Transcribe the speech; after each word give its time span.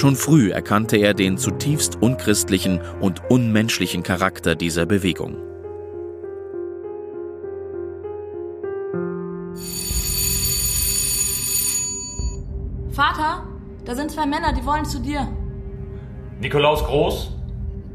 Schon 0.00 0.16
früh 0.16 0.50
erkannte 0.50 0.96
er 0.96 1.12
den 1.12 1.36
zutiefst 1.36 2.00
unchristlichen 2.00 2.80
und 3.02 3.20
unmenschlichen 3.30 4.02
Charakter 4.02 4.54
dieser 4.54 4.86
Bewegung. 4.86 5.36
Vater, 12.92 13.46
da 13.84 13.94
sind 13.94 14.10
zwei 14.10 14.24
Männer, 14.24 14.54
die 14.54 14.64
wollen 14.64 14.86
zu 14.86 15.00
dir. 15.00 15.28
Nikolaus 16.40 16.82
Groß? 16.82 17.36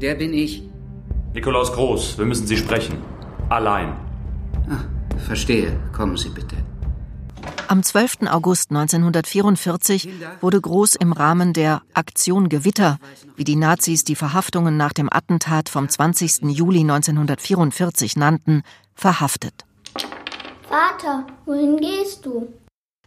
Der 0.00 0.14
bin 0.14 0.32
ich. 0.32 0.62
Nikolaus 1.34 1.72
Groß, 1.72 2.18
wir 2.18 2.24
müssen 2.24 2.46
Sie 2.46 2.56
sprechen. 2.56 2.98
Allein. 3.48 3.96
Ah, 4.70 4.84
verstehe. 5.26 5.76
Kommen 5.92 6.16
Sie 6.16 6.28
bitte. 6.28 6.54
Am 7.68 7.82
12. 7.82 8.28
August 8.30 8.70
1944 8.70 10.08
wurde 10.40 10.60
Groß 10.60 10.94
im 10.94 11.12
Rahmen 11.12 11.52
der 11.52 11.82
Aktion 11.94 12.48
Gewitter, 12.48 12.98
wie 13.34 13.44
die 13.44 13.56
Nazis 13.56 14.04
die 14.04 14.14
Verhaftungen 14.14 14.76
nach 14.76 14.92
dem 14.92 15.12
Attentat 15.12 15.68
vom 15.68 15.88
20. 15.88 16.42
Juli 16.42 16.80
1944 16.80 18.16
nannten, 18.16 18.62
verhaftet. 18.94 19.64
Vater, 20.68 21.26
wohin 21.44 21.78
gehst 21.78 22.24
du? 22.24 22.48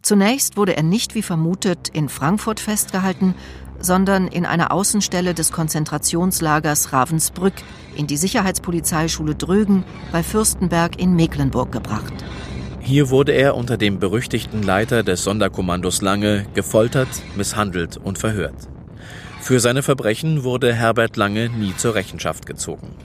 Zunächst 0.02 0.58
wurde 0.58 0.76
er 0.76 0.84
nicht 0.84 1.16
wie 1.16 1.24
vermutet 1.24 1.90
in 1.90 2.10
Frankfurt 2.10 2.60
festgehalten, 2.60 3.36
sondern 3.80 4.28
in 4.28 4.46
einer 4.46 4.72
Außenstelle 4.72 5.34
des 5.34 5.52
Konzentrationslagers 5.52 6.92
Ravensbrück 6.92 7.54
in 7.96 8.08
die 8.08 8.18
Sicherheitspolizeischule 8.18 9.36
Drögen 9.36 9.86
bei 10.12 10.24
Fürstenberg 10.24 11.00
in 11.00 11.16
Mecklenburg 11.16 11.72
gebracht. 11.72 12.14
Hier 12.80 13.10
wurde 13.10 13.34
er 13.34 13.56
unter 13.56 13.78
dem 13.78 14.00
berüchtigten 14.00 14.64
Leiter 14.64 15.04
des 15.04 15.24
Sonderkommandos 15.24 16.02
Lange 16.02 16.46
gefoltert, 16.54 17.10
misshandelt 17.36 17.98
und 17.98 18.18
verhört. 18.18 18.68
Für 19.42 19.60
seine 19.60 19.84
Verbrechen 19.84 20.44
wurde 20.44 20.74
Herbert 20.74 21.18
Lange 21.18 21.50
nie 21.50 21.76
zur 21.76 21.96
Rechenschaft 21.96 22.46
gezogen. 22.46 22.96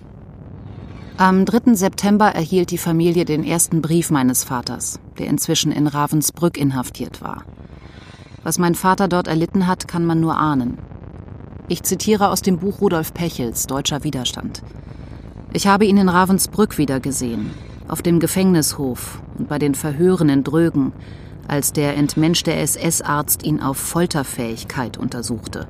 Am 1.17 1.45
3. 1.45 1.75
September 1.75 2.27
erhielt 2.27 2.71
die 2.71 2.79
Familie 2.79 3.25
den 3.25 3.45
ersten 3.45 3.83
Brief 3.83 4.11
meines 4.11 4.43
Vaters, 4.43 4.99
der 5.19 5.29
inzwischen 5.29 5.71
in 5.71 5.87
Ravensbrück 5.87 6.59
inhaftiert 6.59 7.23
war. 7.23 7.45
Was 8.43 8.59
mein 8.59 8.75
Vater 8.75 9.07
dort 9.07 9.29
erlitten 9.29 9.67
hat, 9.67 9.87
kann 9.87 10.05
man 10.05 10.21
nur 10.21 10.37
ahnen. 10.37 10.79
Ich 11.69 11.83
zitiere 11.83 12.31
aus 12.31 12.43
dem 12.43 12.59
Buch 12.59 12.81
Rudolf 12.81 13.15
Pechels 13.15 13.67
Deutscher 13.67 14.05
Widerstand. 14.05 14.63
Ich 15.53 15.67
habe 15.67 15.87
ihn 15.87 15.97
in 15.97 16.09
Ravensbrück 16.09 16.79
wiedergesehen, 16.79 17.51
auf 17.89 18.03
dem 18.03 18.21
Gefängnishof 18.21 19.23
und 19.39 19.49
bei 19.49 19.59
den 19.59 19.75
Verhören 19.75 20.29
in 20.29 20.45
Drögen, 20.45 20.93
als 21.47 21.73
der 21.73 21.97
entmenschte 21.97 22.53
SS-Arzt 22.55 23.45
ihn 23.45 23.61
auf 23.61 23.77
Folterfähigkeit 23.77 24.97
untersuchte. 24.97 25.69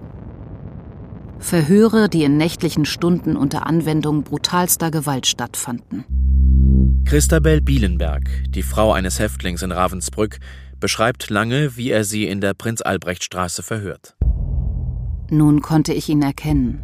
Verhöre, 1.38 2.08
die 2.08 2.24
in 2.24 2.36
nächtlichen 2.36 2.84
Stunden 2.84 3.36
unter 3.36 3.66
Anwendung 3.66 4.22
brutalster 4.22 4.90
Gewalt 4.90 5.26
stattfanden. 5.26 6.04
Christabel 7.04 7.60
Bielenberg, 7.60 8.30
die 8.48 8.62
Frau 8.62 8.92
eines 8.92 9.18
Häftlings 9.18 9.62
in 9.62 9.72
Ravensbrück, 9.72 10.38
beschreibt 10.80 11.30
lange, 11.30 11.76
wie 11.76 11.90
er 11.90 12.04
sie 12.04 12.26
in 12.26 12.40
der 12.40 12.54
Prinz-Albrecht-Straße 12.54 13.62
verhört. 13.62 14.16
Nun 15.30 15.60
konnte 15.60 15.92
ich 15.92 16.08
ihn 16.08 16.22
erkennen. 16.22 16.82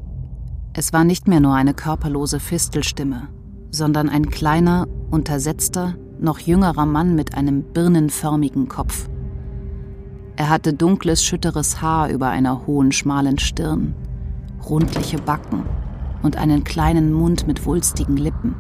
Es 0.73 0.93
war 0.93 1.05
nicht 1.05 1.27
mehr 1.27 1.41
nur 1.41 1.55
eine 1.55 1.75
körperlose 1.75 2.39
Fistelstimme, 2.39 3.29
sondern 3.71 4.09
ein 4.09 4.31
kleiner, 4.31 4.87
untersetzter, 5.11 5.95
noch 6.21 6.39
jüngerer 6.39 6.87
Mann 6.87 7.15
mit 7.15 7.35
einem 7.35 7.63
birnenförmigen 7.63 8.69
Kopf. 8.69 9.09
Er 10.37 10.49
hatte 10.49 10.73
dunkles, 10.73 11.25
schütteres 11.25 11.81
Haar 11.81 12.09
über 12.09 12.29
einer 12.29 12.67
hohen, 12.67 12.93
schmalen 12.93 13.39
Stirn, 13.39 13.95
rundliche 14.69 15.19
Backen 15.19 15.65
und 16.23 16.37
einen 16.37 16.65
kleinen 16.65 17.13
Mund 17.13 17.47
mit 17.47 17.65
wulstigen 17.67 18.17
Lippen. 18.17 18.55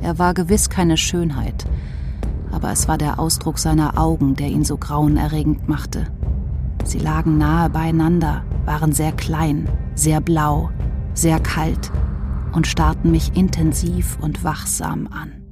Er 0.00 0.18
war 0.18 0.34
gewiss 0.34 0.70
keine 0.70 0.96
Schönheit, 0.96 1.66
aber 2.52 2.70
es 2.70 2.88
war 2.88 2.98
der 2.98 3.18
Ausdruck 3.18 3.58
seiner 3.58 3.98
Augen, 3.98 4.34
der 4.36 4.48
ihn 4.48 4.64
so 4.64 4.76
grauenerregend 4.76 5.68
machte. 5.68 6.06
Sie 6.84 6.98
lagen 6.98 7.36
nahe 7.36 7.68
beieinander, 7.68 8.44
waren 8.64 8.92
sehr 8.92 9.12
klein, 9.12 9.68
sehr 9.94 10.20
blau, 10.20 10.70
sehr 11.14 11.40
kalt 11.40 11.90
und 12.52 12.66
starrten 12.66 13.10
mich 13.10 13.36
intensiv 13.36 14.18
und 14.20 14.44
wachsam 14.44 15.06
an. 15.08 15.42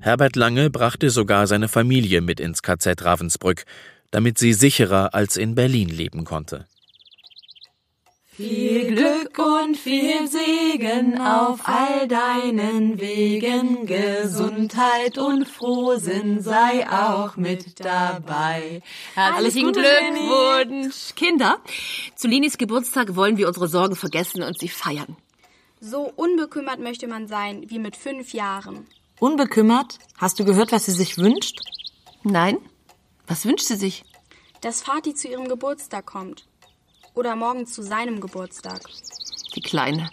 Herbert 0.00 0.36
Lange 0.36 0.68
brachte 0.68 1.10
sogar 1.10 1.46
seine 1.46 1.68
Familie 1.68 2.20
mit 2.20 2.40
ins 2.40 2.62
KZ 2.62 3.04
Ravensbrück, 3.04 3.64
damit 4.10 4.36
sie 4.38 4.52
sicherer 4.52 5.14
als 5.14 5.36
in 5.36 5.54
Berlin 5.54 5.88
leben 5.88 6.24
konnte. 6.24 6.66
Viel 8.34 8.94
Glück 8.94 9.38
und 9.38 9.76
viel 9.76 10.26
Segen 10.26 11.20
auf 11.20 11.60
all 11.68 12.08
deinen 12.08 12.98
Wegen, 12.98 13.84
Gesundheit 13.86 15.18
und 15.18 15.46
Frohsinn 15.46 16.40
sei 16.40 16.88
auch 16.90 17.36
mit 17.36 17.84
dabei. 17.84 18.80
Herzlichen 19.14 19.72
Glückwunsch, 19.72 21.14
Kinder. 21.14 21.58
Zu 22.16 22.26
Linis 22.26 22.56
Geburtstag 22.56 23.16
wollen 23.16 23.36
wir 23.36 23.48
unsere 23.48 23.68
Sorgen 23.68 23.96
vergessen 23.96 24.42
und 24.42 24.58
sie 24.58 24.68
feiern. 24.68 25.16
So 25.84 26.12
unbekümmert 26.14 26.78
möchte 26.78 27.08
man 27.08 27.26
sein 27.26 27.68
wie 27.68 27.80
mit 27.80 27.96
fünf 27.96 28.32
Jahren. 28.34 28.86
Unbekümmert? 29.18 29.98
Hast 30.16 30.38
du 30.38 30.44
gehört, 30.44 30.70
was 30.70 30.84
sie 30.84 30.92
sich 30.92 31.18
wünscht? 31.18 31.58
Nein. 32.22 32.58
Was 33.26 33.44
wünscht 33.44 33.66
sie 33.66 33.74
sich? 33.74 34.04
Dass 34.60 34.82
Vati 34.82 35.12
zu 35.12 35.26
ihrem 35.26 35.48
Geburtstag 35.48 36.06
kommt. 36.06 36.46
Oder 37.14 37.34
morgen 37.34 37.66
zu 37.66 37.82
seinem 37.82 38.20
Geburtstag. 38.20 38.80
Die 39.56 39.60
Kleine. 39.60 40.08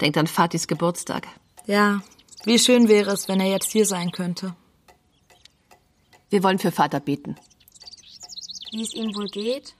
Denkt 0.00 0.16
an 0.16 0.26
Fatis 0.26 0.66
Geburtstag. 0.66 1.28
Ja, 1.66 2.00
wie 2.44 2.58
schön 2.58 2.88
wäre 2.88 3.10
es, 3.10 3.28
wenn 3.28 3.40
er 3.40 3.50
jetzt 3.50 3.70
hier 3.70 3.84
sein 3.84 4.10
könnte. 4.10 4.56
Wir 6.30 6.42
wollen 6.42 6.58
für 6.58 6.72
Vater 6.72 7.00
beten. 7.00 7.36
Wie 8.72 8.82
es 8.82 8.94
ihm 8.94 9.14
wohl 9.14 9.28
geht? 9.28 9.74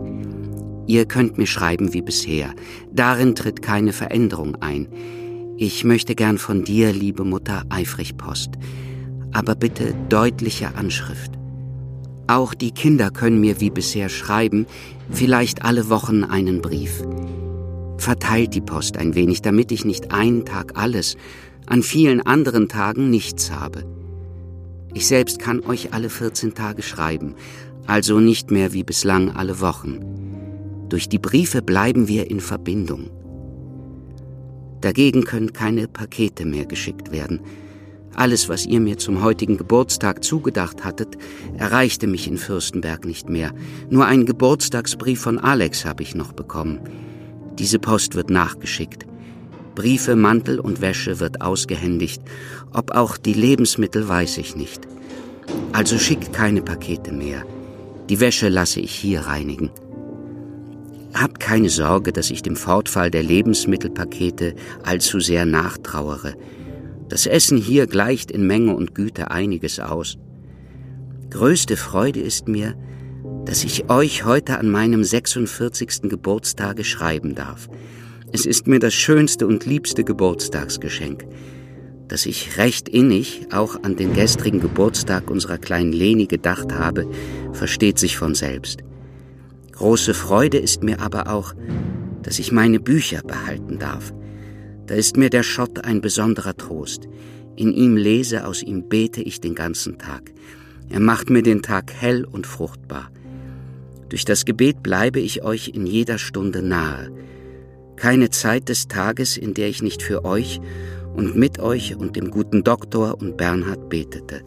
Ihr 0.85 1.07
könnt 1.07 1.39
mir 1.39 1.47
schreiben 1.47 1.95
wie 1.95 2.03
bisher. 2.03 2.53
Darin 2.91 3.33
tritt 3.33 3.63
keine 3.63 3.93
Veränderung 3.93 4.61
ein. 4.61 4.89
Ich 5.57 5.83
möchte 5.83 6.13
gern 6.13 6.37
von 6.37 6.63
dir, 6.63 6.93
liebe 6.93 7.23
Mutter, 7.23 7.63
eifrig 7.69 8.15
Post. 8.15 8.51
Aber 9.31 9.55
bitte 9.55 9.95
deutliche 10.09 10.75
Anschrift. 10.75 11.31
Auch 12.27 12.53
die 12.53 12.71
Kinder 12.71 13.11
können 13.11 13.41
mir 13.41 13.59
wie 13.59 13.69
bisher 13.69 14.09
schreiben, 14.09 14.65
vielleicht 15.09 15.65
alle 15.65 15.89
Wochen 15.89 16.23
einen 16.23 16.61
Brief. 16.61 17.03
Verteilt 17.97 18.53
die 18.53 18.61
Post 18.61 18.97
ein 18.97 19.15
wenig, 19.15 19.41
damit 19.41 19.71
ich 19.71 19.85
nicht 19.85 20.13
einen 20.13 20.45
Tag 20.45 20.77
alles, 20.77 21.15
an 21.65 21.83
vielen 21.83 22.21
anderen 22.21 22.69
Tagen 22.69 23.09
nichts 23.09 23.51
habe. 23.51 23.85
Ich 24.93 25.07
selbst 25.07 25.39
kann 25.39 25.63
euch 25.65 25.93
alle 25.93 26.09
14 26.09 26.53
Tage 26.53 26.81
schreiben, 26.81 27.35
also 27.87 28.19
nicht 28.19 28.51
mehr 28.51 28.73
wie 28.73 28.83
bislang 28.83 29.31
alle 29.31 29.59
Wochen. 29.59 29.99
Durch 30.89 31.09
die 31.09 31.19
Briefe 31.19 31.61
bleiben 31.61 32.07
wir 32.07 32.29
in 32.29 32.39
Verbindung. 32.39 33.09
Dagegen 34.81 35.23
können 35.23 35.53
keine 35.53 35.87
Pakete 35.87 36.45
mehr 36.45 36.65
geschickt 36.65 37.11
werden. 37.11 37.39
Alles, 38.15 38.47
was 38.47 38.65
ihr 38.65 38.79
mir 38.79 38.97
zum 38.97 39.23
heutigen 39.23 39.57
Geburtstag 39.57 40.23
zugedacht 40.23 40.83
hattet, 40.83 41.17
erreichte 41.57 42.07
mich 42.07 42.27
in 42.27 42.37
Fürstenberg 42.37 43.05
nicht 43.05 43.29
mehr. 43.29 43.51
Nur 43.89 44.05
einen 44.05 44.25
Geburtstagsbrief 44.25 45.21
von 45.21 45.39
Alex 45.39 45.85
habe 45.85 46.03
ich 46.03 46.13
noch 46.13 46.33
bekommen. 46.33 46.79
Diese 47.57 47.79
Post 47.79 48.15
wird 48.15 48.29
nachgeschickt. 48.29 49.05
Briefe, 49.75 50.15
Mantel 50.15 50.59
und 50.59 50.81
Wäsche 50.81 51.19
wird 51.19 51.41
ausgehändigt. 51.41 52.21
Ob 52.71 52.91
auch 52.91 53.17
die 53.17 53.33
Lebensmittel, 53.33 54.07
weiß 54.07 54.37
ich 54.37 54.55
nicht. 54.55 54.87
Also 55.71 55.97
schickt 55.97 56.33
keine 56.33 56.61
Pakete 56.61 57.11
mehr. 57.11 57.43
Die 58.09 58.19
Wäsche 58.19 58.49
lasse 58.49 58.79
ich 58.79 58.93
hier 58.93 59.21
reinigen. 59.21 59.71
Habt 61.13 61.39
keine 61.39 61.69
Sorge, 61.69 62.11
dass 62.11 62.31
ich 62.31 62.41
dem 62.41 62.55
Fortfall 62.55 63.11
der 63.11 63.23
Lebensmittelpakete 63.23 64.55
allzu 64.83 65.19
sehr 65.19 65.45
nachtrauere. 65.45 66.33
Das 67.09 67.25
Essen 67.27 67.57
hier 67.57 67.87
gleicht 67.87 68.31
in 68.31 68.47
Menge 68.47 68.75
und 68.75 68.95
Güte 68.95 69.31
einiges 69.31 69.79
aus. 69.79 70.17
Größte 71.29 71.77
Freude 71.77 72.19
ist 72.19 72.47
mir, 72.47 72.75
dass 73.45 73.63
ich 73.63 73.89
euch 73.89 74.25
heute 74.25 74.57
an 74.57 74.69
meinem 74.69 75.03
46. 75.03 76.03
Geburtstage 76.03 76.83
schreiben 76.83 77.35
darf. 77.35 77.69
Es 78.31 78.45
ist 78.45 78.67
mir 78.67 78.79
das 78.79 78.93
schönste 78.93 79.45
und 79.47 79.65
liebste 79.65 80.03
Geburtstagsgeschenk. 80.03 81.25
Dass 82.07 82.25
ich 82.25 82.57
recht 82.57 82.89
innig 82.89 83.47
auch 83.51 83.81
an 83.83 83.95
den 83.95 84.13
gestrigen 84.13 84.59
Geburtstag 84.59 85.29
unserer 85.29 85.57
kleinen 85.57 85.93
Leni 85.93 86.25
gedacht 86.25 86.71
habe, 86.73 87.07
versteht 87.51 87.99
sich 87.99 88.17
von 88.17 88.35
selbst. 88.35 88.83
Große 89.71 90.13
Freude 90.13 90.57
ist 90.57 90.83
mir 90.83 90.99
aber 90.99 91.33
auch, 91.33 91.53
dass 92.21 92.39
ich 92.39 92.51
meine 92.51 92.79
Bücher 92.79 93.21
behalten 93.21 93.79
darf. 93.79 94.13
Da 94.93 94.99
ist 94.99 95.17
mir 95.17 95.31
der 95.31 95.41
Schott 95.41 95.85
ein 95.85 96.01
besonderer 96.01 96.55
Trost. 96.55 97.09
In 97.55 97.73
ihm 97.73 97.97
lese, 97.97 98.45
aus 98.45 98.61
ihm 98.61 98.89
bete 98.89 99.23
ich 99.23 99.41
den 99.41 99.55
ganzen 99.55 99.97
Tag. 99.97 100.31
Er 100.87 100.99
macht 100.99 101.31
mir 101.31 101.41
den 101.41 101.63
Tag 101.63 101.91
hell 101.91 102.25
und 102.25 102.45
fruchtbar. 102.45 103.09
Durch 104.09 104.23
das 104.23 104.45
Gebet 104.45 104.83
bleibe 104.83 105.19
ich 105.19 105.43
euch 105.43 105.69
in 105.69 105.87
jeder 105.87 106.19
Stunde 106.19 106.61
nahe. 106.61 107.09
Keine 107.95 108.29
Zeit 108.29 108.69
des 108.69 108.87
Tages, 108.87 109.35
in 109.35 109.55
der 109.55 109.67
ich 109.67 109.81
nicht 109.81 110.03
für 110.03 110.25
euch 110.25 110.61
und 111.15 111.35
mit 111.35 111.57
euch 111.57 111.95
und 111.95 112.15
dem 112.15 112.29
guten 112.29 112.63
Doktor 112.63 113.19
und 113.19 113.35
Bernhard 113.35 113.89
betete. 113.89 114.41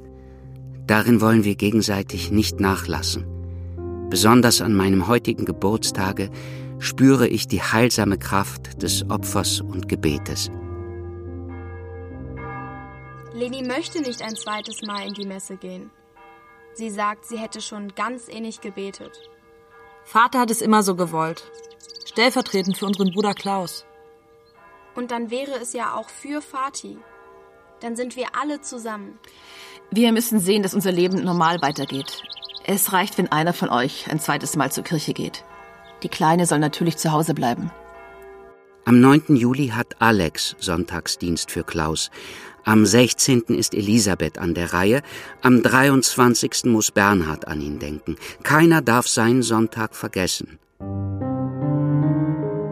Darin 0.87 1.21
wollen 1.21 1.43
wir 1.43 1.57
gegenseitig 1.57 2.31
nicht 2.31 2.61
nachlassen. 2.61 3.25
Besonders 4.11 4.61
an 4.61 4.77
meinem 4.77 5.09
heutigen 5.09 5.45
Geburtstage 5.45 6.31
spüre 6.79 7.27
ich 7.29 7.49
die 7.49 7.63
heilsame 7.63 8.19
Kraft 8.19 8.83
des 8.83 9.09
Opfers 9.11 9.61
und 9.61 9.89
Gebetes. 9.89 10.51
Leni 13.33 13.63
möchte 13.63 14.01
nicht 14.01 14.23
ein 14.23 14.35
zweites 14.35 14.83
Mal 14.83 15.07
in 15.07 15.15
die 15.15 15.27
Messe 15.27 15.57
gehen. 15.57 15.91
Sie 16.75 16.91
sagt, 16.91 17.27
sie 17.27 17.39
hätte 17.39 17.61
schon 17.61 17.95
ganz 17.95 18.29
innig 18.29 18.61
gebetet. 18.61 19.31
Vater 20.05 20.41
hat 20.41 20.51
es 20.51 20.63
immer 20.63 20.83
so 20.83 20.95
gewollt. 20.95 21.51
Stellvertretend 22.07 22.79
für 22.79 22.87
unseren 22.87 23.13
Bruder 23.13 23.35
Klaus. 23.35 23.85
Und 24.95 25.11
dann 25.11 25.31
wäre 25.31 25.53
es 25.61 25.73
ja 25.73 25.95
auch 25.95 26.09
für 26.09 26.41
Vati. 26.41 26.99
Dann 27.81 27.97
sind 27.97 28.17
wir 28.17 28.29
alle 28.41 28.61
zusammen. 28.63 29.19
Wir 29.91 30.13
müssen 30.13 30.41
sehen, 30.41 30.63
dass 30.63 30.75
unser 30.75 30.93
Leben 30.93 31.23
normal 31.23 31.61
weitergeht. 31.61 32.23
Es 32.65 32.93
reicht, 32.93 33.19
wenn 33.19 33.31
einer 33.31 33.53
von 33.53 33.69
euch 33.69 34.11
ein 34.11 34.19
zweites 34.19 34.57
Mal 34.57 34.73
zur 34.73 34.85
Kirche 34.85 35.13
geht. 35.13 35.45
Die 36.03 36.09
Kleine 36.09 36.47
soll 36.47 36.59
natürlich 36.59 36.97
zu 36.97 37.13
Hause 37.13 37.35
bleiben. 37.35 37.71
Am 38.85 39.01
9. 39.01 39.35
Juli 39.35 39.69
hat 39.69 40.01
Alex 40.01 40.55
Sonntagsdienst 40.61 41.51
für 41.51 41.65
Klaus. 41.65 42.11
Am 42.65 42.87
16. 42.87 43.43
ist 43.49 43.75
Elisabeth 43.75 44.39
an 44.39 44.55
der 44.55 44.73
Reihe. 44.73 45.03
Am 45.43 45.63
23. 45.63 46.67
muss 46.67 46.91
Bernhard 46.91 47.49
an 47.49 47.61
ihn 47.61 47.79
denken. 47.79 48.17
Keiner 48.43 48.83
darf 48.83 49.09
seinen 49.09 49.43
Sonntag 49.43 49.97
vergessen. 49.97 50.59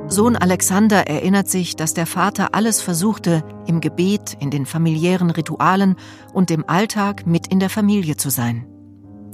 Sohn 0.06 0.36
Alexander 0.36 1.08
erinnert 1.08 1.48
sich, 1.48 1.76
dass 1.76 1.94
der 1.94 2.06
Vater 2.06 2.54
alles 2.54 2.80
versuchte, 2.80 3.42
im 3.66 3.80
Gebet, 3.80 4.36
in 4.38 4.50
den 4.50 4.66
familiären 4.66 5.30
Ritualen 5.30 5.96
und 6.32 6.50
im 6.50 6.68
Alltag 6.68 7.26
mit 7.26 7.48
in 7.48 7.58
der 7.58 7.70
Familie 7.70 8.16
zu 8.16 8.30
sein. 8.30 8.66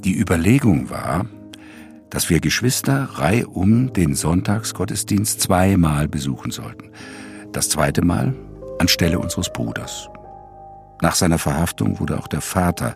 Die 0.03 0.17
Überlegung 0.17 0.89
war, 0.89 1.27
dass 2.11 2.29
wir 2.29 2.39
Geschwister 2.39 3.09
reihum 3.13 3.93
den 3.93 4.13
Sonntagsgottesdienst 4.13 5.41
zweimal 5.41 6.07
besuchen 6.07 6.51
sollten. 6.51 6.91
Das 7.53 7.69
zweite 7.69 8.05
Mal 8.05 8.35
anstelle 8.79 9.17
unseres 9.17 9.51
Bruders. 9.51 10.09
Nach 11.01 11.15
seiner 11.15 11.39
Verhaftung 11.39 11.99
wurde 11.99 12.19
auch 12.19 12.27
der 12.27 12.41
Vater 12.41 12.95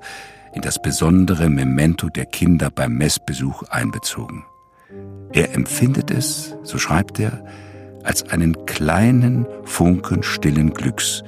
in 0.54 0.62
das 0.62 0.82
besondere 0.82 1.50
Memento 1.50 2.10
der 2.10 2.26
Kinder 2.26 2.70
beim 2.70 2.94
Messbesuch 2.94 3.64
einbezogen. 3.64 4.46
Er 5.32 5.54
empfindet 5.56 6.12
es, 6.12 6.56
so 6.64 6.78
schreibt 6.78 7.20
er, 7.20 7.44
als 8.04 8.30
einen 8.30 8.66
kleinen 8.66 9.48
Funken 9.64 10.24
stillen 10.24 10.74
Glücks, 10.74 11.24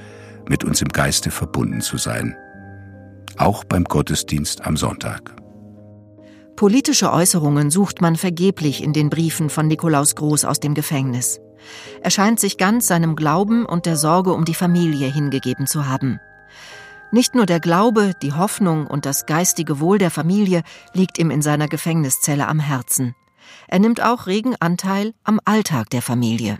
mit 0.48 0.64
uns 0.64 0.82
im 0.82 0.90
Geiste 0.90 1.32
verbunden 1.32 1.82
zu 1.82 1.98
sein. 1.98 2.36
Auch 3.38 3.64
beim 3.64 3.84
Gottesdienst 3.84 4.66
am 4.66 4.78
Sonntag. 4.78 5.37
Politische 6.58 7.14
Äußerungen 7.14 7.70
sucht 7.70 8.02
man 8.02 8.16
vergeblich 8.16 8.84
in 8.84 8.92
den 8.92 9.12
Briefen 9.12 9.52
von 9.52 9.68
Nikolaus 9.68 10.16
Groß 10.16 10.44
aus 10.44 10.60
dem 10.60 10.74
Gefängnis. 10.74 11.40
Er 12.02 12.10
scheint 12.10 12.40
sich 12.40 12.58
ganz 12.58 12.88
seinem 12.88 13.16
Glauben 13.16 13.64
und 13.64 13.86
der 13.86 13.96
Sorge 13.96 14.34
um 14.34 14.44
die 14.44 14.56
Familie 14.56 15.08
hingegeben 15.08 15.68
zu 15.68 15.88
haben. 15.88 16.20
Nicht 17.12 17.36
nur 17.36 17.46
der 17.46 17.60
Glaube, 17.60 18.14
die 18.24 18.34
Hoffnung 18.34 18.88
und 18.88 19.06
das 19.06 19.28
geistige 19.28 19.80
Wohl 19.80 20.00
der 20.00 20.10
Familie 20.10 20.64
liegt 20.96 21.20
ihm 21.20 21.30
in 21.30 21.44
seiner 21.44 21.68
Gefängniszelle 21.68 22.48
am 22.48 22.60
Herzen. 22.60 23.14
Er 23.68 23.78
nimmt 23.78 24.02
auch 24.02 24.26
regen 24.26 24.56
Anteil 24.60 25.14
am 25.24 25.40
Alltag 25.46 25.92
der 25.92 26.02
Familie. 26.02 26.58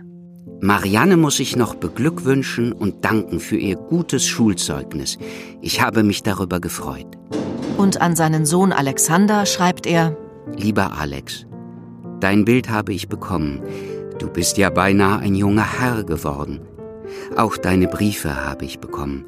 Marianne 0.60 1.16
muss 1.16 1.40
ich 1.40 1.56
noch 1.56 1.74
beglückwünschen 1.74 2.72
und 2.72 3.04
danken 3.04 3.40
für 3.40 3.56
ihr 3.56 3.74
gutes 3.74 4.26
Schulzeugnis. 4.26 5.18
Ich 5.60 5.80
habe 5.80 6.04
mich 6.04 6.22
darüber 6.22 6.60
gefreut. 6.60 7.18
Und 7.78 8.00
an 8.00 8.16
seinen 8.16 8.44
Sohn 8.44 8.72
Alexander 8.72 9.46
schreibt 9.46 9.86
er 9.86 10.16
Lieber 10.56 10.98
Alex, 10.98 11.46
dein 12.18 12.44
Bild 12.44 12.68
habe 12.68 12.92
ich 12.92 13.08
bekommen. 13.08 13.62
Du 14.18 14.28
bist 14.28 14.58
ja 14.58 14.68
beinahe 14.68 15.20
ein 15.20 15.36
junger 15.36 15.78
Herr 15.78 16.02
geworden. 16.02 16.60
Auch 17.36 17.56
deine 17.56 17.86
Briefe 17.86 18.44
habe 18.44 18.64
ich 18.64 18.80
bekommen. 18.80 19.26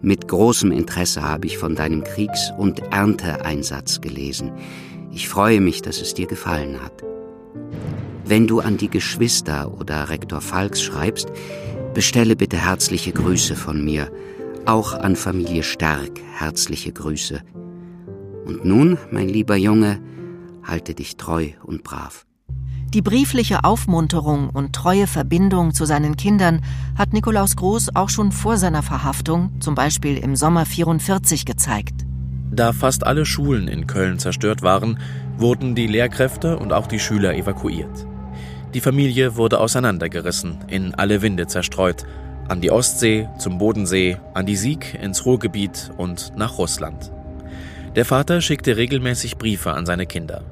Mit 0.00 0.26
großem 0.26 0.72
Interesse 0.72 1.22
habe 1.22 1.46
ich 1.46 1.58
von 1.58 1.76
deinem 1.76 2.02
Kriegs- 2.02 2.52
und 2.58 2.80
Ernteeinsatz 2.92 4.00
gelesen. 4.00 4.50
Ich 5.12 5.28
freue 5.28 5.60
mich, 5.60 5.80
dass 5.80 6.00
es 6.00 6.12
dir 6.12 6.26
gefallen 6.26 6.82
hat. 6.82 7.04
Wenn 8.24 8.48
du 8.48 8.58
an 8.58 8.78
die 8.78 8.90
Geschwister 8.90 9.78
oder 9.78 10.08
Rektor 10.08 10.40
Falks 10.40 10.82
schreibst, 10.82 11.28
bestelle 11.94 12.34
bitte 12.34 12.56
herzliche 12.56 13.12
Grüße 13.12 13.54
von 13.54 13.84
mir. 13.84 14.10
Auch 14.66 14.92
an 14.92 15.14
Familie 15.14 15.62
Stark 15.62 16.18
herzliche 16.36 16.92
Grüße. 16.92 17.42
Und 18.44 18.64
nun, 18.64 18.98
mein 19.10 19.28
lieber 19.28 19.56
Junge, 19.56 20.00
halte 20.64 20.94
dich 20.94 21.16
treu 21.16 21.50
und 21.64 21.84
brav. 21.84 22.26
Die 22.92 23.00
briefliche 23.00 23.64
Aufmunterung 23.64 24.50
und 24.50 24.74
treue 24.74 25.06
Verbindung 25.06 25.72
zu 25.72 25.86
seinen 25.86 26.16
Kindern 26.16 26.60
hat 26.96 27.14
Nikolaus 27.14 27.56
Groß 27.56 27.96
auch 27.96 28.10
schon 28.10 28.32
vor 28.32 28.58
seiner 28.58 28.82
Verhaftung, 28.82 29.50
zum 29.60 29.74
Beispiel 29.74 30.18
im 30.18 30.36
Sommer 30.36 30.66
44, 30.66 31.46
gezeigt. 31.46 32.04
Da 32.50 32.74
fast 32.74 33.06
alle 33.06 33.24
Schulen 33.24 33.66
in 33.66 33.86
Köln 33.86 34.18
zerstört 34.18 34.60
waren, 34.60 34.98
wurden 35.38 35.74
die 35.74 35.86
Lehrkräfte 35.86 36.58
und 36.58 36.74
auch 36.74 36.86
die 36.86 36.98
Schüler 36.98 37.34
evakuiert. 37.34 38.06
Die 38.74 38.80
Familie 38.80 39.36
wurde 39.36 39.58
auseinandergerissen, 39.58 40.58
in 40.68 40.94
alle 40.94 41.22
Winde 41.22 41.46
zerstreut, 41.46 42.04
an 42.48 42.60
die 42.60 42.70
Ostsee, 42.70 43.26
zum 43.38 43.56
Bodensee, 43.56 44.18
an 44.34 44.44
die 44.44 44.56
Sieg, 44.56 44.98
ins 45.00 45.24
Ruhrgebiet 45.24 45.92
und 45.96 46.36
nach 46.36 46.58
Russland. 46.58 47.10
Der 47.94 48.06
Vater 48.06 48.40
schickte 48.40 48.78
regelmäßig 48.78 49.36
Briefe 49.36 49.72
an 49.72 49.84
seine 49.84 50.06
Kinder. 50.06 50.44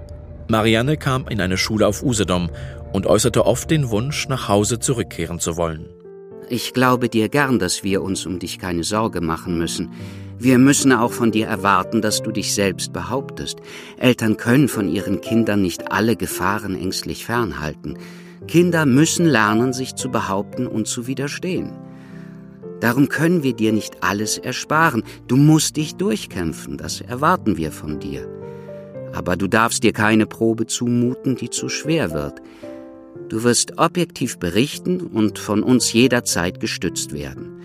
Marianne 0.49 0.99
kam 0.99 1.27
in 1.29 1.41
eine 1.41 1.57
Schule 1.57 1.87
auf 1.87 2.03
Usedom 2.03 2.51
und 2.93 3.07
äußerte 3.07 3.47
oft 3.47 3.71
den 3.71 3.89
Wunsch, 3.89 4.29
nach 4.29 4.49
Hause 4.49 4.79
zurückkehren 4.79 5.39
zu 5.39 5.57
wollen. 5.57 5.89
Ich 6.51 6.75
glaube 6.75 7.09
dir 7.09 7.29
gern, 7.29 7.59
dass 7.59 7.83
wir 7.83 8.03
uns 8.03 8.27
um 8.27 8.41
dich 8.41 8.59
keine 8.59 8.85
Sorge 8.85 9.21
machen 9.21 9.57
müssen. 9.57 9.91
Wir 10.39 10.59
müssen 10.59 10.93
auch 10.93 11.13
von 11.13 11.31
dir 11.31 11.47
erwarten, 11.47 12.03
dass 12.03 12.23
du 12.23 12.31
dich 12.33 12.53
selbst 12.53 12.93
behauptest. 12.93 13.59
Eltern 13.97 14.37
können 14.37 14.69
von 14.69 14.89
ihren 14.89 15.21
Kindern 15.21 15.63
nicht 15.63 15.93
alle 15.93 16.17
Gefahren 16.17 16.75
ängstlich 16.75 17.25
fernhalten. 17.25 17.97
Kinder 18.49 18.85
müssen 18.85 19.27
lernen, 19.27 19.73
sich 19.73 19.95
zu 19.95 20.11
behaupten 20.11 20.67
und 20.67 20.89
zu 20.89 21.07
widerstehen. 21.07 21.73
Darum 22.81 23.09
können 23.09 23.43
wir 23.43 23.53
dir 23.53 23.73
nicht 23.73 24.03
alles 24.03 24.39
ersparen. 24.39 25.03
Du 25.29 25.37
musst 25.37 25.77
dich 25.77 25.97
durchkämpfen, 25.97 26.79
das 26.79 27.01
erwarten 27.01 27.57
wir 27.57 27.73
von 27.73 28.01
dir. 28.01 28.27
Aber 29.13 29.37
du 29.37 29.49
darfst 29.49 29.83
dir 29.83 29.93
keine 29.93 30.27
Probe 30.27 30.67
zumuten, 30.67 31.37
die 31.37 31.51
zu 31.51 31.69
schwer 31.69 32.13
wird. 32.13 32.41
Du 33.29 33.43
wirst 33.43 33.79
objektiv 33.79 34.39
berichten 34.39 35.01
und 35.01 35.39
von 35.39 35.63
uns 35.63 35.93
jederzeit 35.93 36.59
gestützt 36.61 37.13
werden. 37.13 37.61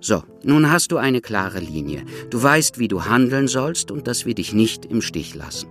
So, 0.00 0.22
nun 0.42 0.70
hast 0.70 0.92
du 0.92 0.98
eine 0.98 1.20
klare 1.20 1.58
Linie. 1.58 2.02
Du 2.30 2.42
weißt, 2.42 2.78
wie 2.78 2.88
du 2.88 3.06
handeln 3.06 3.48
sollst 3.48 3.90
und 3.90 4.06
dass 4.06 4.26
wir 4.26 4.34
dich 4.34 4.52
nicht 4.52 4.84
im 4.84 5.00
Stich 5.00 5.34
lassen. 5.34 5.68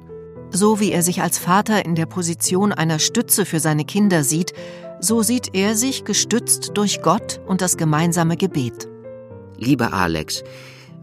So 0.51 0.79
wie 0.79 0.91
er 0.91 1.03
sich 1.03 1.21
als 1.21 1.37
Vater 1.37 1.85
in 1.85 1.95
der 1.95 2.05
Position 2.05 2.71
einer 2.71 2.99
Stütze 2.99 3.45
für 3.45 3.59
seine 3.59 3.85
Kinder 3.85 4.23
sieht, 4.23 4.53
so 4.99 5.21
sieht 5.21 5.53
er 5.53 5.75
sich 5.75 6.03
gestützt 6.03 6.71
durch 6.75 7.01
Gott 7.01 7.41
und 7.45 7.61
das 7.61 7.77
gemeinsame 7.77 8.37
Gebet. 8.37 8.87
Lieber 9.57 9.93
Alex, 9.93 10.43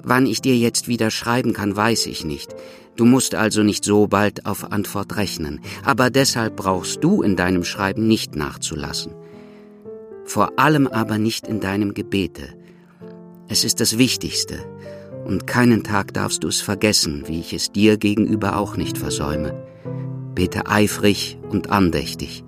wann 0.03 0.27
ich 0.27 0.41
dir 0.41 0.57
jetzt 0.57 0.89
wieder 0.89 1.11
schreiben 1.11 1.53
kann, 1.53 1.77
weiß 1.77 2.07
ich 2.07 2.25
nicht. 2.25 2.55
Du 2.97 3.05
musst 3.05 3.35
also 3.35 3.63
nicht 3.63 3.85
so 3.85 4.07
bald 4.07 4.45
auf 4.45 4.71
Antwort 4.71 5.17
rechnen, 5.17 5.61
aber 5.85 6.11
deshalb 6.11 6.57
brauchst 6.57 7.03
du 7.03 7.23
in 7.23 7.37
deinem 7.37 7.65
Schreiben 7.65 8.07
nicht 8.07 8.37
nachzulassen. 8.37 9.15
Vor 10.25 10.59
allem 10.59 10.87
aber 10.87 11.19
nicht 11.19 11.47
in 11.47 11.61
deinem 11.61 11.95
Gebete. 11.95 12.49
Es 13.49 13.65
ist 13.65 13.81
das 13.81 13.99
Wichtigste, 13.99 14.59
und 15.25 15.47
keinen 15.47 15.85
Tag 15.85 16.15
darfst 16.15 16.45
du 16.45 16.49
es 16.49 16.61
vergessen, 16.61 17.25
wie 17.27 17.41
ich 17.41 17.53
es 17.53 17.73
dir 17.73 17.97
gegenüber 17.97 18.57
auch 18.57 18.77
nicht 18.77 18.99
versäume. 18.99 19.55
Bete 20.35 20.67
eifrig 20.67 21.39
und 21.51 21.71
andächtig. 21.71 22.45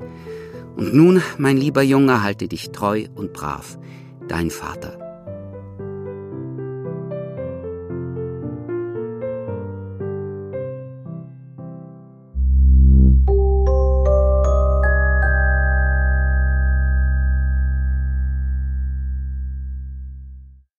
Und 0.77 0.95
nun, 0.95 1.23
mein 1.39 1.57
lieber 1.57 1.83
Junge, 1.83 2.23
halte 2.23 2.49
dich 2.49 2.71
treu 2.71 3.07
und 3.15 3.33
brav, 3.33 3.79
dein 4.29 4.51
Vater. 4.51 5.04